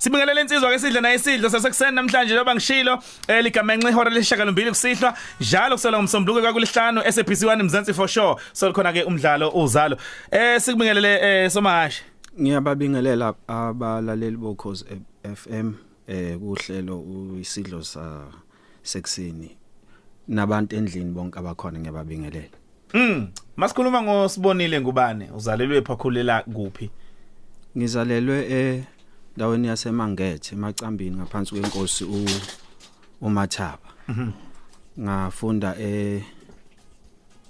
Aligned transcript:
Sibingelele 0.00 0.40
insizwa 0.40 0.70
ke 0.72 0.78
sidle 0.78 1.00
naye 1.00 1.14
isidlo 1.14 1.50
sasekuseni 1.50 1.94
namhlanje 1.96 2.34
loba 2.34 2.54
ngishilo 2.54 2.98
eh 3.28 3.42
ligama 3.44 3.74
enxe 3.74 3.88
ihora 3.88 4.10
leshakalombili 4.10 4.70
kusihlwa 4.70 5.14
njalo 5.40 5.74
kusela 5.76 5.98
ngomsombuluko 5.98 6.40
kwakulihlanu 6.40 7.02
SABC 7.12 7.42
1 7.42 7.62
Mzansi 7.62 7.92
for 7.92 8.08
sure. 8.08 8.36
So 8.52 8.72
khona 8.72 8.92
ke 8.92 9.02
umdlalo 9.04 9.50
uzalo. 9.50 9.96
Eh 10.30 10.60
sikubingelele 10.60 11.20
eh 11.22 11.50
somahashi 11.50 12.02
Ngiyababingelela 12.40 13.34
abalaleli 13.48 14.36
bokhozi 14.36 14.84
FM 15.34 15.74
eh 16.08 16.38
kuhlelo 16.38 17.04
isidlo 17.40 17.82
sa 17.82 18.24
sekuseni 18.82 19.56
nabantu 20.28 20.76
endlini 20.76 21.12
bonke 21.12 21.38
abakhona 21.38 21.78
ngiyababingelela. 21.78 22.56
Mm 22.94 23.28
masikhuluma 23.56 24.02
ngosibonile 24.02 24.80
ngubane 24.80 25.30
uzalelwe 25.36 25.82
phakhulela 25.82 26.42
kuphi? 26.42 26.90
Ngizalelwe 27.76 28.46
eh 28.52 28.82
endaweni 29.36 29.68
yaseMangethe 29.68 30.54
emacambini 30.54 31.16
ngaphansi 31.16 31.50
kwenkosi 31.54 32.04
u 32.04 32.26
uMathaba. 33.20 33.88
Ngafunda 35.00 35.76
e 35.78 36.22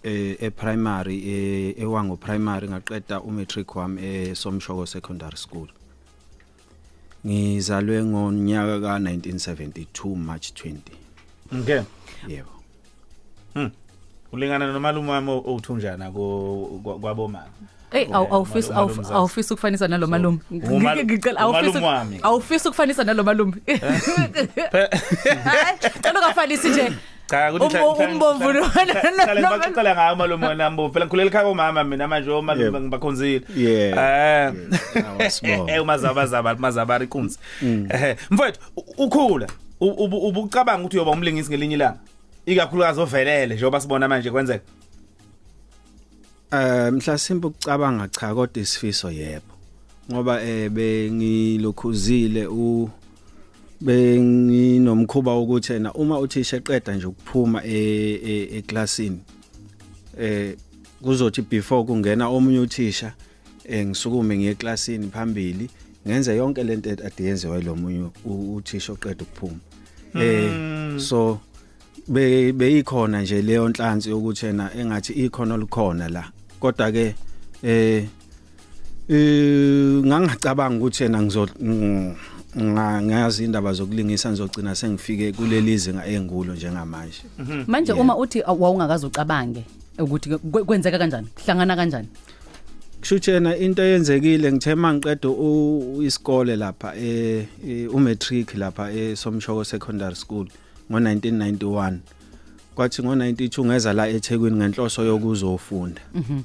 e 0.03 0.37
e-primary 0.41 1.17
e 1.25 1.75
ewango 1.83 2.17
primary 2.17 2.69
ngaqeda 2.69 3.21
umatric 3.21 3.77
wami 3.77 4.03
eSomshoko 4.03 4.87
Secondary 4.87 5.37
School. 5.37 5.69
Ngizalwe 7.27 8.05
ngonyaka 8.05 8.79
ka1972 8.79 10.17
March 10.17 10.53
20. 10.53 10.79
Okay. 11.61 11.83
Yebo. 12.29 12.51
Mhm. 13.55 13.71
Ulingana 14.33 14.73
nomalume 14.73 15.11
wami 15.11 15.31
othunjana 15.31 16.11
kwabomama. 16.11 17.45
Hey 17.91 18.07
awufisa 18.13 18.77
awufisa 19.13 19.55
ukufanisa 19.55 19.89
nalo 19.89 20.07
malume. 20.07 20.39
Ngicela 20.53 21.41
awufisa 21.45 22.07
awufisa 22.23 22.69
ukufanisa 22.69 23.05
nalo 23.05 23.25
malume. 23.25 23.55
Cela 26.03 26.21
ungafanisi 26.21 26.69
nje. 26.69 26.93
Cha 27.27 27.53
ukuthi 27.53 27.77
umbomvu 28.05 28.53
Hlale 28.53 29.41
ngibacela 29.41 29.95
ngayo 29.95 30.17
malume 30.17 30.55
nambo 30.55 30.91
phela 30.91 31.07
ngikhulela 31.07 31.31
ekhaya 31.31 31.45
komama 31.45 31.85
mina 31.85 32.09
manje 32.09 32.31
omalume 32.31 32.81
ngibakhonzile. 32.81 33.45
Yeah. 33.57 33.99
Eh. 33.99 35.05
Awasibona. 35.07 35.73
Eh 35.75 35.83
umazaba 35.83 36.27
zaba 36.27 36.55
mazaba 36.55 37.03
iqunzi. 37.03 37.39
Eh 37.63 38.17
mfowethu 38.31 38.61
ukhula 38.99 39.47
ubucabanga 39.81 40.81
ukuthi 40.81 40.97
uyoba 40.97 41.11
umlingisi 41.11 41.51
ngelinye 41.51 41.75
ilanga. 41.75 41.99
Ikakhulukazi 42.51 43.01
ovelele 43.01 43.55
njengoba 43.55 43.81
sibona 43.81 44.09
manje 44.09 44.31
kwenzeka. 44.31 44.65
Eh 46.53 46.93
mhlasimbe 46.93 47.47
ukucabanga 47.47 48.09
cha 48.09 48.35
kodwa 48.35 48.63
isifiso 48.63 49.11
yebo. 49.11 49.55
Ngoba 50.13 50.43
eh 50.43 50.71
bengilokhuzile 50.71 52.47
u 52.47 52.91
benginomkhuba 53.81 55.35
ukuthi 55.39 55.79
na 55.79 55.93
uma 55.93 56.19
uthisha 56.19 56.57
eqeda 56.57 56.95
nje 56.95 57.07
ukuphuma 57.07 57.65
eclassini 57.65 59.21
eh 60.19 60.57
kuzothi 61.03 61.43
before 61.43 61.85
kungena 61.85 62.29
omunye 62.29 62.59
uthisha 62.59 63.13
eh 63.65 63.87
ngisukume 63.87 64.37
ngiye 64.37 64.51
eclassini 64.51 65.09
phambili 65.09 65.71
ngenze 66.07 66.37
yonke 66.37 66.65
lento 66.65 66.91
ade 66.91 67.25
yenziwa 67.25 67.61
lo 67.61 67.77
munye 67.77 68.11
uthisha 68.25 68.93
oqeda 68.93 69.23
ukuphuma 69.23 69.61
eh 70.15 70.99
so 70.99 71.35
be 71.35 71.50
beyikhona 72.11 73.23
nje 73.23 73.43
leyo 73.43 73.69
nhlansi 73.69 74.13
ukuthi 74.13 74.47
yena 74.47 74.71
engathi 74.75 75.13
ikhono 75.13 75.57
likhona 75.57 76.09
la. 76.09 76.25
Kodwa 76.61 76.93
ke 76.93 77.15
eh 77.63 78.05
eh 79.09 80.03
ngangicabanga 80.05 80.77
ukuthi 80.77 81.03
yena 81.03 81.23
ngizo 81.23 81.49
ngazi 82.57 83.45
indaba 83.45 83.73
zokulingisa 83.73 84.31
ngizogcina 84.31 84.75
sengifike 84.75 85.33
kuleli 85.33 85.79
zinga 85.79 86.07
engulo 86.07 86.55
njengamanje. 86.55 87.23
Manje 87.67 87.93
uma 87.93 88.17
uthi 88.17 88.43
wawungakazi 88.43 89.07
ucabange 89.07 89.65
ukuthi 89.99 90.39
kwenzeka 90.39 90.99
kanjani 90.99 91.29
hlangana 91.45 91.77
kanjani? 91.77 92.09
Kushuthena 93.01 93.57
into 93.57 93.83
eyenzekile 93.83 94.53
ngithe 94.53 94.75
mangiqeda 94.75 95.29
isikole 96.03 96.57
lapha 96.57 96.97
eh 96.97 97.47
umatric 97.95 98.55
lapha 98.55 98.91
eSomshoko 98.93 99.65
Secondary 99.65 100.17
School. 100.17 100.49
Ngo1991 100.91 101.99
kwathi 102.75 103.03
ngo92 103.03 103.65
ngeza 103.65 103.93
la 103.93 104.09
eThekwini 104.09 104.57
ngenhloso 104.57 105.05
yokuzofunda. 105.05 106.01
Mhm. 106.15 106.41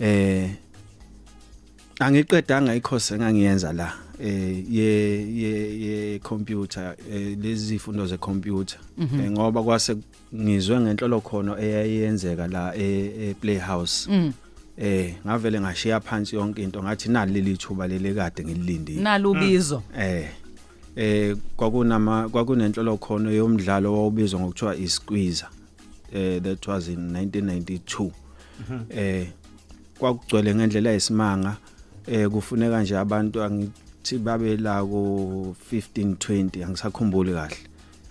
Eh 0.00 0.50
angiqedanga 2.00 2.74
ikhosi 2.74 3.14
engangiyenza 3.14 3.72
la 3.72 3.92
eh 4.20 4.64
ye 4.70 4.90
ye 5.36 5.80
ye 5.80 6.18
computer 6.18 6.96
lezi 7.42 7.66
zifundo 7.66 8.06
ze 8.06 8.16
computer 8.16 8.78
ngoba 9.30 9.62
kwase 9.62 9.96
ngizwe 10.34 10.80
ngenhlolo 10.80 11.20
khono 11.20 11.58
eyayenzeka 11.58 12.46
la 12.46 12.76
e 12.76 13.34
playhouse. 13.40 14.10
Eh 14.78 15.14
ngavele 15.26 15.60
ngashiya 15.60 16.00
phansi 16.00 16.36
yonke 16.36 16.62
into 16.62 16.82
ngathi 16.82 17.08
nali 17.08 17.32
leli 17.32 17.56
thuba 17.56 17.86
leli 17.86 18.14
kade 18.14 18.44
ngililindile. 18.44 19.02
Nalubizo 19.02 19.82
eh. 19.98 20.28
Eh 20.96 21.36
kwakunama 21.56 22.28
kwakunenhlolo 22.28 22.96
khono 22.96 23.30
yomdlalo 23.30 23.92
owawubizwa 23.92 24.40
ngokuthiwa 24.40 24.76
isqueezer 24.76 25.48
eh 26.12 26.42
that 26.42 26.66
was 26.66 26.88
in 26.88 27.12
1992 27.12 28.10
eh 28.90 29.28
kwakugcwele 29.98 30.54
ngendlela 30.54 30.92
esimanga 30.92 31.56
eh 32.06 32.28
kufuneka 32.28 32.82
nje 32.82 32.98
abantu 32.98 33.42
angithi 33.42 34.18
babe 34.18 34.56
la 34.56 34.84
ku 34.84 35.56
15 35.72 36.14
20 36.14 36.64
angisakhumbuli 36.64 37.32
kahle. 37.32 37.56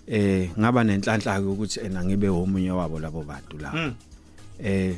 Eh 0.06 0.50
ngaba 0.58 0.84
nenhlanhla 0.84 1.40
ukuthi 1.40 1.80
ena 1.80 2.04
ngibe 2.04 2.28
omunye 2.28 2.70
wabo 2.70 3.00
labo 3.00 3.22
bantu 3.22 3.58
la 3.58 3.94
eh 4.62 4.96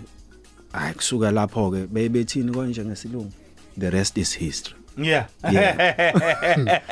hayi 0.73 0.95
kusuka 0.95 1.31
lapho 1.31 1.71
ke 1.71 1.87
beyibethini 1.87 2.53
konje 2.53 2.85
ngesilungu 2.85 3.33
the 3.79 3.91
rest 3.91 4.19
is 4.19 4.39
history. 4.39 4.76
Yeah. 4.99 5.27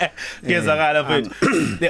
Ngezakala 0.45 1.03
mfethu. 1.03 1.31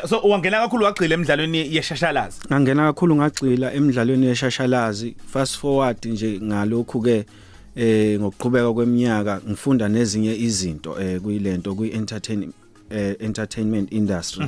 So 0.09 0.21
wangena 0.21 0.61
kakhulu 0.61 0.85
wagcila 0.85 1.15
emidlalweni 1.15 1.75
yeshashalazi. 1.77 2.41
Ngangena 2.47 2.87
kakhulu 2.87 3.17
ngagcila 3.17 3.73
emidlalweni 3.73 4.27
yeshashalazi. 4.27 5.17
Fast 5.33 5.59
forward 5.59 6.05
nje 6.05 6.41
ngalokhu 6.43 7.01
ke 7.03 7.27
eh 7.77 8.21
ngokuqhubeka 8.21 8.73
kweminyaka 8.73 9.41
ngifunda 9.49 9.89
nezinye 9.89 10.37
izinto 10.37 11.01
eh 11.01 11.21
kuyilento 11.21 11.75
kwi 11.75 11.91
entertain 11.91 12.53
eh 12.91 13.17
entertainment 13.19 13.93
industry. 13.93 14.47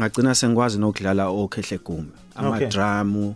Ngagcina 0.00 0.34
sengikwazi 0.34 0.78
nokudlala 0.78 1.28
okhehle 1.28 1.78
gume. 1.78 2.08
Ama 2.34 2.60
drum 2.60 3.34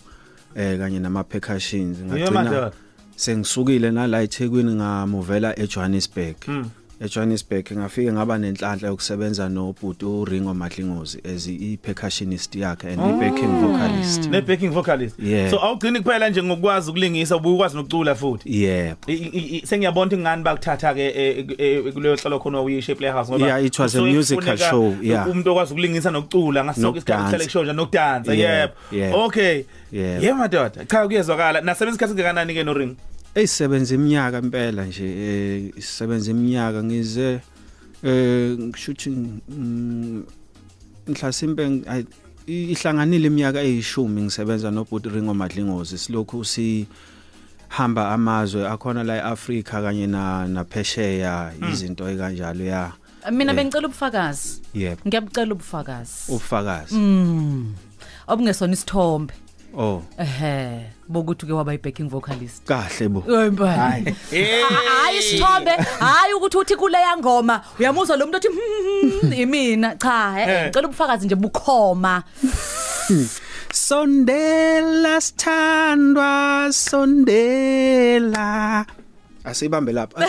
eh 0.57 0.79
kanye 0.79 0.99
nama 0.99 1.25
percussions 1.25 1.99
ngagcina 1.99 2.73
sengisukile 3.17 3.91
nala 3.91 4.23
eThekwini 4.23 4.75
ngamuvela 4.75 5.59
eJohannesburg. 5.59 6.37
eJohannesburg 7.01 7.73
ngafike 7.73 8.13
ngaba 8.13 8.39
nenhlanhla 8.39 8.89
yokusebenza 8.89 9.49
nobhuti 9.49 10.05
uRingo 10.05 10.55
Madlingozi 10.55 11.21
as 11.35 11.47
i-percussionist 11.49 12.55
yakhe 12.57 12.89
and 12.89 13.01
i-backing 13.01 13.61
vocalist 13.61 14.27
ne 14.31 14.41
backing 14.41 14.71
vocalist 14.71 15.19
Yeah. 15.19 15.51
so 15.51 15.59
awugcini 15.65 16.01
kuphela 16.01 16.29
nje 16.31 16.43
ngokwazi 16.43 16.91
ukulingisa 16.91 17.37
ubukwazi 17.37 17.77
nokucula 17.77 18.15
futhi 18.15 18.63
yeah 18.65 18.97
I- 19.07 19.13
i- 19.15 19.57
i- 19.59 19.67
sengiyabona 19.67 20.07
ukuthi 20.07 20.23
ngani 20.23 20.43
bakuthatha 20.43 20.95
ke 20.95 21.07
eh, 21.07 21.47
eh, 21.59 21.93
kuleyo 21.93 22.17
hlalo 22.17 22.39
khona 22.39 22.61
uyishe 22.61 22.95
playhouse 22.95 23.31
ngoba 23.33 23.47
Yeah, 23.47 23.65
it 23.65 23.79
was 23.79 23.95
a 23.95 23.99
kusuke 23.99 24.15
musical 24.17 24.37
kufuneka 24.43 24.71
show, 24.71 24.95
yeah. 25.03 25.29
umuntu 25.31 25.51
okwazi 25.51 25.73
ukulingisa 25.73 26.11
nokucula 26.11 26.65
ngasonke 26.65 26.99
isikhathi 26.99 27.13
Nokudansa. 27.23 27.39
selection 27.39 27.65
nje 27.65 27.73
nokudansa 27.73 28.35
Yeah, 28.35 28.61
yebo 28.61 28.75
yeah. 28.97 29.25
okay 29.27 29.63
Yeah. 29.93 30.23
yeah 30.25 30.37
madoda 30.39 30.85
cha 30.85 31.07
kuyezwakala 31.07 31.61
nasebenza 31.61 31.91
isikhathi 31.97 32.13
singakanani 32.13 32.55
ke 32.55 32.65
no 32.65 32.73
ring 32.75 32.97
eyisebenza 33.37 33.95
iminyaka 33.95 34.39
impela 34.39 34.85
nje 34.85 35.05
eh 35.05 35.73
isebenza 35.77 36.31
iminyaka 36.31 36.83
ngize 36.85 37.41
eh 38.03 38.59
ngishuthi 38.59 39.11
mm, 39.11 40.23
mhlasimpe 41.09 41.63
ng- 41.69 41.85
ay- 41.89 42.07
i- 42.47 42.69
ihlanganile 42.73 43.27
iminyaka 43.27 43.61
eyishumi 43.63 44.23
ngisebenza 44.23 44.71
nobhuti 44.71 45.09
Ringo 45.09 45.35
Madlingozi. 45.35 45.99
Silokhu 45.99 46.45
si 46.45 46.87
hamba 47.69 48.11
amazwe 48.15 48.69
akhona 48.69 49.03
la 49.05 49.15
eAfrica 49.17 49.83
kanye 49.85 50.07
na 50.07 50.47
naphesheya 50.49 51.53
izinto 51.73 52.09
ekanjalo 52.09 52.65
ya. 52.65 52.93
Mina 53.33 53.53
Yeah. 53.53 53.57
bengicela 53.57 53.89
ubufakazi. 53.89 54.63
Yebo. 54.75 55.01
Ngiyabucela 55.07 55.53
ubufakazi. 55.55 56.33
Ufakazi 56.33 56.95
mm 56.95 57.75
obungesona 58.29 58.73
isithombe. 58.73 59.35
Oh 59.77 60.03
ehe 60.19 60.87
bokuthi 61.09 61.47
ke 61.47 61.53
waba 61.53 61.75
i-backing 61.75 62.09
vocalist 62.09 62.65
kahle 62.67 63.09
bo 63.09 63.21
Hayi. 63.67 64.15
Hayi 64.33 65.19
isithombe, 65.19 65.71
hayi 66.01 66.33
ukuthi 66.35 66.57
uthi 66.59 66.77
kule 66.77 66.99
yangoma. 66.99 67.61
Uyamuzwa 67.79 68.17
lo 68.17 68.27
muntu 68.27 68.37
othi 68.39 68.49
"Hmm, 68.49 69.33
imina. 69.33 69.97
Cha, 69.97 70.35
eh, 70.41 70.67
ngicela 70.69 70.89
ubufakazi 70.89 71.27
nje 71.27 71.35
bukhoma. 71.37 72.23
sondela 73.73 75.21
sithandwa 75.21 76.69
sondela 76.73 78.85
asibambe 79.47 79.93
lapha 79.93 80.27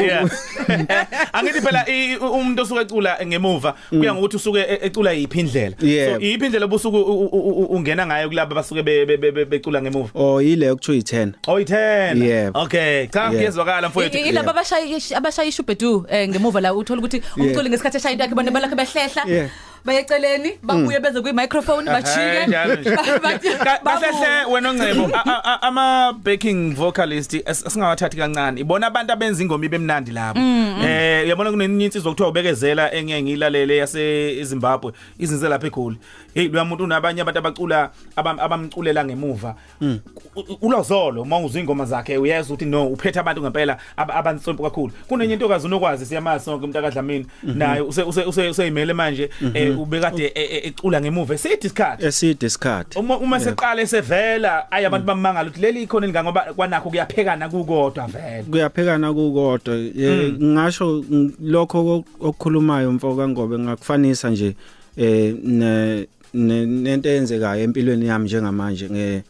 yeah. 0.00 0.28
Angithi 1.36 1.60
phela 1.60 1.84
i- 1.88 2.16
umuntu 2.16 2.62
osuke 2.62 2.80
ecula 2.80 3.18
ngemuva 3.26 3.74
kuya 3.90 4.14
ngokuthi 4.14 4.36
usuke 4.36 4.60
e- 4.60 4.78
ecula 4.86 5.12
yiphi 5.12 5.40
indlela. 5.40 5.76
Yeah. 5.80 6.14
so 6.14 6.20
yiphi 6.20 6.44
indlela 6.46 6.64
obusuku 6.64 6.96
u- 6.96 7.24
u- 7.26 7.60
u- 7.62 7.66
ungena 7.76 8.06
ngayo 8.06 8.28
kulabo 8.28 8.54
basuke 8.54 8.82
be- 8.82 9.06
be- 9.06 9.16
be- 9.16 9.32
be- 9.32 9.44
becula 9.44 9.82
ngemuva? 9.82 10.10
Oh 10.14 10.42
ile 10.42 10.70
okuthiwa 10.70 10.96
i10 10.98 11.32
oh 11.46 11.60
i10 11.60 12.24
Yebo. 12.24 12.60
okay. 12.60 13.06
Cha 13.06 13.22
Yebo. 13.24 13.34
ngiyezwakala 13.34 13.88
mfowethu. 13.88 14.18
I- 14.18 14.28
ilabo 14.28 14.50
abashayi 14.50 15.02
abashayi 15.14 15.48
ishubedu 15.48 16.06
eh 16.10 16.28
ngemuva 16.28 16.60
la 16.60 16.74
uthola 16.74 16.98
ukuthi 17.00 17.22
umculi 17.36 17.70
ngesikhathi 17.70 17.96
eshaya 17.96 18.12
into 18.12 18.22
yakhe 18.24 18.34
bona 18.34 18.50
balakhe 18.50 18.74
behlehla. 18.74 19.22
Yeah. 19.28 19.48
Bayeceleni 19.84 20.52
babuye 20.62 21.00
beze 21.00 21.20
kwi 21.20 21.32
microphone 21.32 21.90
Ehhe, 21.90 21.92
bajike. 22.02 22.46
njalo 22.46 22.74
nje. 22.74 22.90
bathi- 22.90 23.58
Ka- 23.64 23.80
babuye. 23.84 24.10
kahle 24.12 24.52
wena 24.52 24.70
ongcebo 24.70 25.04
a- 25.14 25.24
a- 25.24 25.42
a- 25.44 25.62
ama 25.62 26.12
backing 26.24 26.74
vocalist 26.74 27.34
as- 27.34 27.66
asingawathathi 27.66 28.16
kancane. 28.16 28.60
Ibona 28.60 28.86
abantu 28.86 29.12
abenza 29.12 29.42
ingoma 29.42 29.64
ibe 29.66 29.78
mnandi 29.78 30.10
labo. 30.10 30.40
Eh 30.40 31.24
uyabona 31.24 31.50
kunenye 31.50 31.84
insizwa 31.84 32.10
okuthiwa 32.10 32.28
ubekezela 32.28 32.92
engeke 32.94 33.22
ngilalele 33.22 33.76
yase 33.76 34.38
eZimbabwe 34.40 34.92
izinze 35.18 35.48
lapha 35.48 35.66
eGoli. 35.66 35.96
Hey 36.34 36.48
lo 36.48 36.64
muntu 36.64 36.84
unabanye 36.84 37.20
abantu 37.20 37.38
abacula 37.38 37.90
abam- 38.16 38.40
abamculela 38.40 39.04
ngemuva. 39.04 39.54
U- 39.80 40.00
u- 40.36 40.58
ulozolo 40.62 41.22
uma 41.22 41.38
uzwa 41.38 41.60
ingoma 41.60 41.84
zakhe 41.84 42.18
uyeza 42.18 42.48
ukuthi 42.54 42.64
no 42.64 42.86
uphethe 42.86 43.20
abantu 43.20 43.42
ngempela 43.42 43.76
ab- 43.96 44.10
abansompo 44.10 44.62
kakhulu. 44.62 44.92
Kunenye 45.08 45.34
intokazi 45.34 45.66
unokwazi 45.66 46.06
siyamazi 46.06 46.44
sonke 46.44 46.64
umuntu 46.64 46.78
akadlamini. 46.78 47.26
Naye 47.42 47.80
use 47.80 48.02
use 48.02 48.22
use 48.24 48.48
useyimele 48.48 48.92
manje. 48.92 49.30
Eh, 49.54 49.73
ubekade 49.82 50.26
e- 50.34 50.48
e- 50.56 50.68
ecula 50.68 51.00
ngemuva 51.00 51.34
esithi 51.34 51.66
isikhathi. 51.66 52.06
Eside 52.06 52.46
isikhathi. 52.46 52.98
Uma 52.98 53.16
uma 53.18 53.40
seqala 53.40 53.82
esevela 53.82 54.70
ayi 54.72 54.86
abantu 54.86 55.06
bamangala 55.06 55.48
ukuthi 55.48 55.60
leli 55.60 55.82
ikhona 55.82 56.06
linga 56.06 56.24
ngoba 56.24 56.40
kwanakho 56.56 56.90
kuyaphekana 56.90 57.48
kukodwa 57.48 58.06
vele. 58.06 58.42
Kuyaphekana 58.50 59.12
kukodwa. 59.12 59.74
Eh, 59.76 60.32
ngisho 60.42 61.04
ng- 61.10 61.32
lokho 61.40 61.78
ok- 61.96 62.08
okukhulumayo 62.20 62.92
mfoko 62.92 63.16
kangobe 63.16 63.58
ngakufanisa 63.58 64.30
nje 64.30 64.54
eh 64.96 65.34
ne- 65.44 66.06
ne- 66.34 66.66
nento 66.66 67.08
eyenzekayo 67.08 67.62
empilweni 67.62 68.06
yami 68.06 68.24
njengamanje 68.24 68.90
nge 68.90 69.22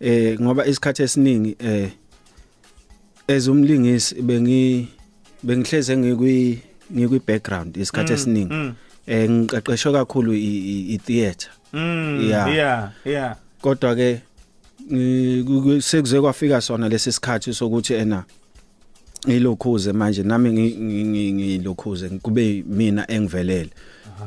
eh 0.00 0.40
ngoba 0.40 0.66
isikhathi 0.66 1.02
esiningi 1.02 1.56
eh 1.58 1.88
ezumlingisi 3.28 4.22
bengi 4.22 4.88
bengihleze 5.42 5.96
ngikwi 5.96 6.58
ngikwi 6.94 7.20
background 7.26 7.76
isikhathi 7.76 8.12
esiningi. 8.12 8.54
mm. 8.54 8.74
Eh 9.08 9.30
ngiqeqeshwe 9.30 9.92
kakhulu 9.92 10.32
i- 10.34 10.98
theater. 11.06 11.50
Mm, 11.72 12.20
Yeah. 12.30 12.54
yeah 13.04 13.36
kodwa 13.60 13.94
ke 13.96 14.20
sekuze 15.80 16.20
kwafika 16.20 16.60
sona 16.60 16.88
lesi 16.88 17.12
sikhathi 17.12 17.54
sokuthi 17.54 17.94
ena 17.94 18.24
ngilokhuze 19.28 19.92
manje 19.92 20.22
nami 20.22 20.50
ngi- 20.50 20.76
ngi- 20.76 21.04
ngi- 21.04 21.32
ngilokhuze 21.32 22.08
kube 22.08 22.64
mina 22.66 23.10
engivelele. 23.10 23.70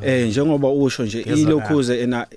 Eh 0.04 0.28
njengoba 0.30 0.70
usho 0.70 1.04
nje 1.06 1.22
ilokhuze 1.22 2.00
ena 2.02 2.28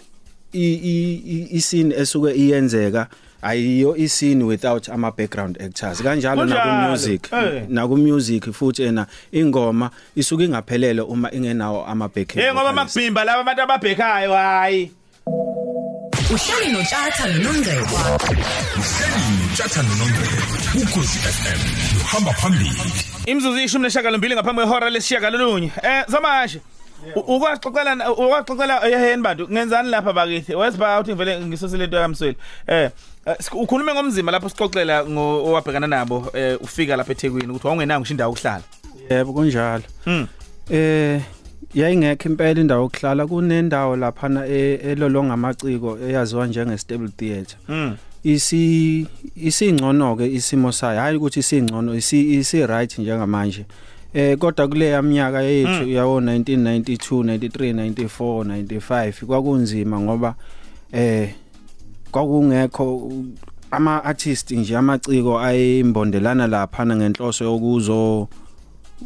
i- 0.52 0.74
i- 0.74 1.22
i- 1.26 1.48
isini 1.56 1.94
esuke 1.94 2.34
iyenzeka 2.34 3.08
ayiyo 3.44 3.96
isini 3.96 4.44
without 4.44 4.88
ama 4.88 5.10
background 5.10 5.62
actors. 5.62 6.02
Kanjalo 6.02 6.44
na 6.44 6.54
Kunjalo, 6.56 6.62
ku 6.84 6.90
music 6.90 7.32
eh. 7.32 7.62
na 7.68 7.86
ku 7.88 7.96
music 7.96 8.44
futhi 8.52 8.82
ena 8.82 9.06
ingoma 9.32 9.90
isuke 10.16 10.44
ingaphelele 10.44 11.00
uma 11.02 11.30
ingenawo 11.32 11.84
ama 11.86 12.08
backing 12.08 12.40
hey 12.42 12.52
ngoba 12.52 12.72
vocalists. 12.72 12.96
makubhimba 12.96 13.24
laba 13.24 13.40
abantu 13.40 13.62
ababhekayo 13.62 14.32
hayi 14.34 14.90
uhleli 16.34 16.72
notshatha 16.72 17.26
nonongcebo 17.28 17.96
uhleli 18.80 19.22
notshatha 19.48 19.82
nonongcebo 19.82 20.82
ukhosi 20.82 21.18
FM 21.18 21.60
uhamba 22.00 22.32
phambili. 22.32 22.70
Imzuzu 23.26 23.58
ishumi 23.58 23.82
neshagalombili 23.82 24.34
ngaphambi 24.34 24.62
kwehora 24.62 24.90
lesishiyagalolunye. 24.90 25.70
Eh 25.82 26.04
zamashe 26.08 26.58
u- 26.58 26.60
ukwaxoxela 27.16 28.12
ukwaxoxela 28.12 28.86
yeheni 28.86 29.22
bantu 29.22 29.48
ngenzani 29.50 29.90
lapha 29.90 30.12
bakithi? 30.12 30.54
Wesiba 30.54 31.00
uthi 31.00 31.10
ngivele 31.10 31.40
ngisosele 31.40 31.84
into 31.84 31.96
yamsweli 31.96 32.36
eh 32.66 32.90
eh, 33.26 33.36
ukhulume 33.52 33.94
ngomzima 33.94 34.32
lapho 34.32 34.48
sixoxela 34.48 35.04
ngowabhekana 35.04 35.86
nabo 35.86 36.30
eh 36.34 36.58
ufika 36.62 36.96
lapha 36.96 37.12
eThekwini 37.12 37.48
ukuthi 37.48 37.66
wawungenayo 37.66 38.00
ngisho 38.00 38.14
indawo 38.14 38.30
yokuhlala. 38.32 38.64
Yebo 39.10 39.32
kunjalo. 39.32 39.82
Mm. 40.06 40.26
eh 40.70 41.20
yayingekho 41.74 42.28
impela 42.28 42.60
indawo 42.60 42.82
yokuhlala 42.82 43.26
kunendawo 43.26 43.96
laphana 43.96 44.46
e- 44.46 44.80
elolonga 44.90 45.34
amaciko 45.34 45.98
eyaziwa 45.98 46.46
njenge 46.46 46.78
stable 46.78 47.08
theatre. 47.08 47.58
Mm 47.68 47.96
isi 48.24 49.06
isingcono 49.36 50.16
ke 50.16 50.26
isimo 50.26 50.72
sayo 50.72 51.00
hayi 51.00 51.16
ukuthi 51.16 51.40
isingcono 51.40 51.94
isi 51.94 52.66
right 52.66 52.98
njengamanje. 52.98 53.66
Eh 54.14 54.38
kodwa 54.38 54.68
kule 54.68 54.88
yaminyaka 54.88 55.42
yethu 55.42 55.88
yawo 55.88 56.20
1992 56.20 57.22
93 57.22 57.74
94 57.74 58.44
95 58.44 59.26
kwakunzima 59.26 60.00
ngoba 60.00 60.34
eh 60.92 61.34
kwakungekho 62.10 63.12
ama 63.70 64.04
artist 64.04 64.50
nje 64.50 64.76
amaciko 64.76 65.38
ayimbondelana 65.40 66.46
laphana 66.46 66.96
ngenhloso 66.96 67.44
yokuzo 67.44 68.28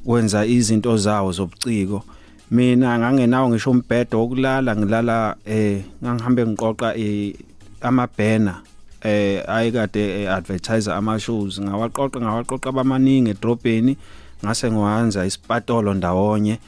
wenza 0.05 0.46
izinto 0.46 0.96
zawo 0.96 1.32
zobuciko. 1.32 2.04
Mina 2.50 2.99
ngangenawo 2.99 3.49
ngisho 3.49 3.70
umbhedo 3.70 4.20
wokulala 4.20 4.76
ngilala 4.76 5.37
eh 5.46 5.82
ngangihambe 6.04 6.46
ngiqoqa 6.46 6.96
eh, 6.96 7.34
ama 7.81 8.08
banner 8.19 8.56
eh 9.02 9.43
ayikade 9.49 10.22
eh, 10.22 10.32
advertise 10.32 10.93
ama 10.93 11.20
shows 11.20 11.61
ngawaqoqa 11.61 12.20
ngawaqoqa 12.20 12.72
bamaningi 12.72 13.31
edrobheni. 13.31 13.96
Ngase 14.44 14.70
ngiwanza 14.70 15.26
isipatolo 15.26 15.94
ndawonye 15.94 16.58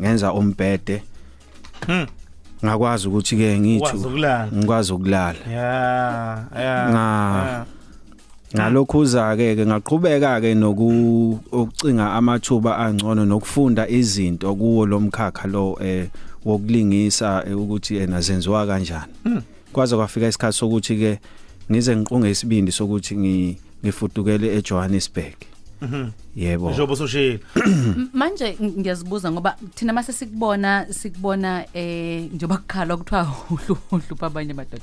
ngenza 0.00 0.32
umbhede 0.32 1.02
Hmm. 1.86 2.06
ngakwazi 2.64 3.08
ukuthi 3.08 3.36
ke 3.36 3.58
ukulala. 4.06 4.48
ngikwazi 4.54 4.92
ukulala 4.92 5.38
yeah 5.50 6.44
yeah 6.56 6.90
Nga- 6.90 7.46
yeah. 7.46 7.66
ngalokhuza 8.56 9.36
ke 9.36 9.56
ke 9.56 9.66
ngaqhubeka 9.66 10.40
ke 10.40 10.54
noku 10.54 10.86
ukucinga 11.52 12.12
amathuba 12.14 12.78
angcono 12.78 13.24
nokufunda 13.24 13.88
izinto 13.88 14.54
kuwo 14.54 14.86
lomkhakha 14.86 15.48
lo 15.48 15.78
eh 15.82 16.06
wokulingisa 16.44 17.44
eh, 17.48 17.58
ukuthi 17.58 17.96
ena 17.96 18.20
zenziwa 18.20 18.66
kanjani 18.66 19.12
kwaze 19.72 19.96
kwafika 19.96 20.28
isikhathi 20.28 20.56
sokuthi 20.58 20.96
ke 20.96 21.18
ngize 21.70 21.96
ngiqonge 21.96 22.30
isibindi 22.30 22.72
sokuthi 22.72 23.16
ngi 23.16 23.56
ngifudukele 23.84 24.56
eJohannesburg 24.58 25.34
yebo. 26.36 26.70
Njengoba 26.70 26.92
usushilo 26.92 27.38
M- 27.56 28.08
manje 28.12 28.56
ng- 28.60 28.78
ngiyazibuza 28.80 29.30
ngoba 29.32 29.56
thina 29.74 29.92
mase 29.92 30.12
sikubona 30.12 30.86
sikubona 30.90 31.64
eh 31.74 32.28
njengoba 32.32 32.56
kukhala 32.56 32.96
kuthiwa 32.96 33.28
uhlupha 33.92 34.26
abanye 34.26 34.52
amadoda 34.52 34.82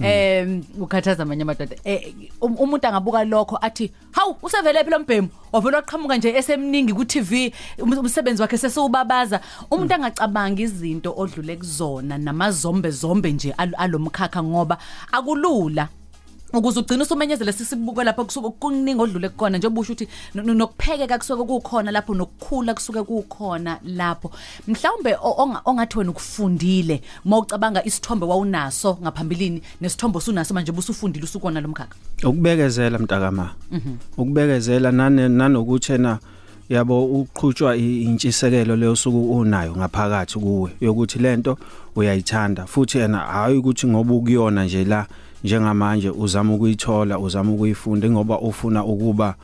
em 0.00 0.62
ukhathaza 0.80 1.22
amanye 1.22 1.42
amadoda 1.42 1.76
eh 1.84 2.14
um- 2.40 2.56
umuntu 2.58 2.86
angabuka 2.86 3.24
lokho 3.24 3.58
athi 3.62 3.90
hawu 4.12 4.36
usevele 4.42 4.84
phela 4.84 4.96
umbhemu 4.98 5.28
wavela 5.52 5.76
waqhamuka 5.78 6.16
nje 6.16 6.28
esemningi 6.36 6.92
ku 6.94 7.04
TV 7.04 7.52
um- 7.78 7.98
umsebenzi 7.98 8.42
wakhe 8.42 8.58
sesiubabaza 8.58 9.40
umuntu 9.70 9.94
angacabanga 9.94 10.62
izinto 10.62 11.14
odlule 11.16 11.56
kuzona 11.56 12.18
namazombe 12.18 12.90
zombe 12.90 13.32
nje 13.32 13.52
al- 13.52 13.74
alomkhakha 13.78 14.42
ngoba 14.42 14.78
akulula. 15.12 15.88
Ukuze 16.58 16.80
ugcine 16.80 17.02
usumenyezela 17.02 17.52
sisibuke 17.52 18.04
lapho 18.04 18.24
kusuke 18.24 18.48
kuningi 18.60 19.00
odlule 19.02 19.28
kukona 19.28 19.58
njengoba 19.58 19.80
usho 19.80 19.92
ukuthi 19.92 20.08
no- 20.34 20.42
no- 20.42 20.54
nokuphekeka 20.54 21.18
kusuke 21.18 21.44
kukhona 21.44 21.90
lapho 21.90 22.14
nokukhula 22.14 22.74
kusuke 22.74 23.02
kukhona 23.02 23.78
lapho. 23.84 24.30
Mhlawumbe 24.68 25.16
ongathi 25.64 25.98
wena 25.98 26.10
ukufundile 26.10 27.02
mawucabanga 27.24 27.84
isithombe 27.84 28.26
wawunaso 28.26 28.98
ngaphambilini 29.02 29.62
nesithombe 29.80 30.18
usunaso 30.18 30.54
manje 30.54 30.72
busufundile 30.72 31.24
usukona 31.24 31.60
lomkhakha 31.60 31.94
ukubekezela 32.24 32.98
mntakama. 32.98 33.50
Ukubekezela 34.16 34.92
nane 34.92 35.28
nanokuthi 35.28 35.92
ena 35.92 36.18
yabo 36.68 37.04
uqhutshwa 37.04 37.76
intshisekelo 37.76 38.76
leyo 38.76 38.96
suku 38.96 39.38
unayo 39.38 39.76
ngaphakathi 39.76 40.38
kuwe 40.38 40.70
yokuthi 40.80 41.18
lento 41.18 41.58
uyayithanda. 41.96 42.66
Futhi 42.66 42.98
ena 42.98 43.18
hayi 43.18 43.56
ukuthi 43.56 43.86
ngoba 43.86 44.14
ukuyona 44.14 44.64
nje 44.64 44.84
la 44.84 45.06
njengamanje 45.44 46.10
uzama 46.10 46.54
ukuyithola 46.54 47.18
uzama 47.18 47.52
ukuyifunda 47.52 48.10
ngoba 48.10 48.38
ufuna 48.40 48.84
ukuba 48.84 49.34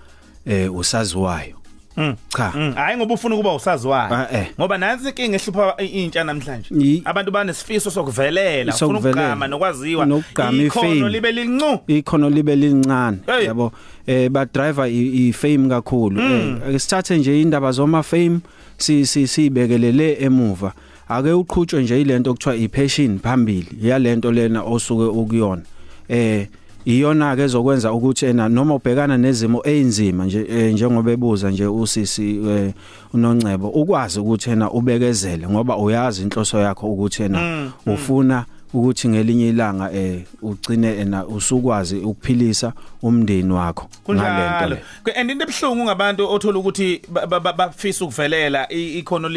eh 0.46 0.74
usaziwayo. 0.76 1.54
Mm. 1.96 2.14
cha. 2.28 2.52
Mm, 2.56 2.72
hayi 2.74 2.96
ngoba 2.96 3.14
ufuna 3.14 3.34
ukuba 3.34 3.54
usaziwayo. 3.54 4.14
Ah, 4.14 4.26
eh. 4.32 4.46
ngoba 4.60 4.78
nansi 4.78 5.08
inkinga 5.08 5.36
ehlupha 5.36 5.74
i- 5.78 5.86
intsha 6.04 6.24
namhlanje. 6.24 6.68
Yi- 6.74 7.02
abantu 7.04 7.30
banesifiso 7.32 7.90
sokuvelela 7.90 8.74
ufuna 8.74 8.92
Sokuvelela. 8.94 9.20
ukugama 9.22 9.46
nokwaziwa. 9.48 10.06
Nokugama 10.06 10.62
ikhono 10.62 10.94
ifame. 10.94 11.10
libe 11.10 11.32
lincu 11.32 11.78
ikhono 11.86 12.30
libe 12.30 12.56
lincane 12.56 13.18
Hey. 13.26 13.44
yabo. 13.46 13.72
Eh 14.06 14.28
ba 14.30 14.44
driver 14.44 14.86
i 14.86 15.28
i 15.28 15.32
fame 15.32 15.68
kakhulu. 15.68 16.20
Eh 16.20 16.80
sithathe 16.80 17.18
nje 17.18 17.40
indaba 17.42 17.72
zoma 17.72 18.02
fame 18.02 18.40
si 18.78 19.06
si 19.06 19.26
sibekelele 19.28 20.16
emuva. 20.20 20.72
Ake 21.08 21.32
uqhutshwe 21.32 21.82
nje 21.82 22.00
ilento 22.00 22.30
okuthiwa 22.30 22.56
i 22.56 22.68
passion 22.68 23.18
phambili 23.18 23.68
yalento 23.82 24.32
lena 24.32 24.62
osuke 24.62 25.04
ukuyona. 25.04 25.62
Eh 26.12 26.46
iyona 26.84 27.36
ke 27.36 27.42
ezokwenza 27.42 27.92
ukuthi 27.92 28.26
ena 28.26 28.48
noma 28.48 28.74
ubhekana 28.74 29.18
nezimo 29.18 29.62
einzima 29.64 30.24
nje 30.24 30.46
eh, 30.50 30.72
njengoba 30.72 31.10
ebuza 31.12 31.50
nje 31.50 31.66
usisi 31.66 32.40
eh, 32.48 32.72
unongcebo 33.14 33.68
ukwazi 33.68 34.20
ukuthi 34.20 34.50
ena 34.50 34.70
ubekezele 34.70 35.48
ngoba 35.48 35.76
uyazi 35.76 36.22
inhloso 36.22 36.58
yakho 36.58 36.86
ukuthi 36.86 37.22
ena 37.22 37.70
ufuna 37.86 38.44
ukuthi 38.74 39.08
ngelinye 39.08 39.48
ilanga 39.48 39.92
eh 39.92 40.22
ugcine 40.42 40.96
ena 41.00 41.26
usukwazi 41.26 41.96
ukuphilisa 41.96 42.72
umndeni 43.02 43.52
wakho 43.52 43.88
kunjalo. 44.04 44.68
le. 44.68 44.82
And 45.16 45.30
into 45.30 45.44
ebhlungu 45.44 45.84
ngabantu 45.84 46.30
othola 46.30 46.58
ukuthi 46.58 47.02
ba- 47.08 47.26
ba- 47.26 47.40
ba- 47.40 47.52
bafisa 47.52 48.04
ukuvelela 48.04 48.68
ikhono 48.72 49.28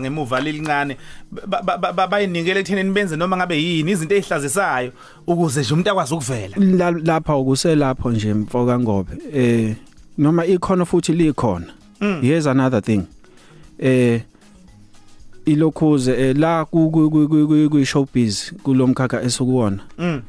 ngemuva 0.00 0.40
ba- 1.46 1.62
ba- 1.62 1.78
ba- 1.78 1.92
ba- 1.92 2.06
bayinikele 2.06 2.60
ekuthenini 2.60 2.92
benze 2.92 3.16
noma 3.16 3.36
ngabe 3.36 3.56
yini 3.62 3.92
izinto 3.92 4.14
ezihlazisayo 4.14 4.92
ukuze 5.26 5.60
nje 5.60 5.74
umuntu 5.74 5.90
akwazi 5.90 6.14
ukuvela. 6.14 6.56
La- 6.56 6.90
lapha 6.90 7.36
ukuselapho 7.36 8.10
nje 8.10 8.34
mfoka 8.34 8.78
ngobe 8.78 9.12
eh 9.34 9.76
noma 10.18 10.46
ikhono 10.46 10.86
futhi 10.86 11.12
likhona. 11.12 11.66
Here's 12.22 12.46
another 12.46 12.80
thing 12.82 13.02
eh 13.78 14.22
ilokhuze 15.52 16.12
eh, 16.30 16.36
la 16.36 16.64
ku 16.64 16.90
ku- 16.90 17.10
ku- 17.10 17.28
ku- 17.28 17.46
ku- 17.48 17.70
ku 17.70 17.84
showbiz 17.84 18.52
kulomkhakha 18.62 19.22
esukuwona. 19.22 19.80
Mm. 19.98 20.22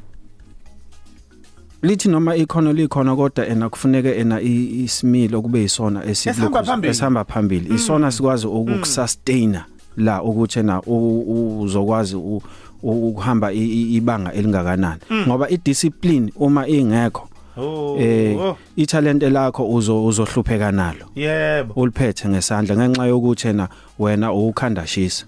lithi 1.82 2.08
noma 2.08 2.36
ikhono 2.36 2.72
likhona 2.72 3.16
kodwa 3.16 3.46
ena 3.46 3.68
kufuneke 3.68 4.10
ena 4.20 4.40
i- 4.40 4.84
isimilo 4.84 5.42
kube 5.42 5.60
yisona 5.60 6.04
Esihamba 6.04 6.62
phambili. 6.64 6.90
esihamba 6.90 7.24
phambili. 7.24 7.74
Isona 7.74 8.10
sikwazi 8.12 8.46
ukusustaina 8.46 9.64
la 9.96 10.22
ukuthi 10.22 10.58
ena 10.58 10.82
u- 10.82 11.20
u- 11.20 11.60
uzokwazi 11.60 12.16
u- 12.16 12.42
u- 12.82 13.08
ukuhamba 13.08 13.52
i- 13.52 13.58
i- 13.80 13.96
ibanga 13.96 14.32
elingakanani. 14.32 15.00
Ngoba 15.26 15.48
idiscipline 15.50 16.32
uma 16.36 16.68
ingekho 16.68 17.28
oh 17.60 17.96
eh 18.00 18.36
oh, 18.36 18.56
italente 18.76 19.30
lakho 19.30 19.70
uzo 19.70 20.04
uzohlupheka 20.06 20.72
nalo. 20.72 21.06
Yebo. 21.14 21.72
Uliphethe 21.76 22.28
ngesandla 22.28 22.76
ngenxa 22.76 23.06
yokuthi 23.06 23.48
ena 23.48 23.68
wena 23.98 24.32
ukhanda 24.32 24.86
shisa 24.86 25.26